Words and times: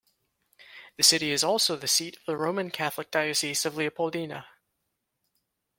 The 0.97 1.03
city 1.03 1.29
is 1.29 1.43
also 1.43 1.75
the 1.75 1.87
seat 1.87 2.17
of 2.17 2.25
the 2.25 2.35
Roman 2.35 2.71
Catholic 2.71 3.11
Diocese 3.11 3.65
of 3.67 3.75
Leopoldina. 3.75 4.45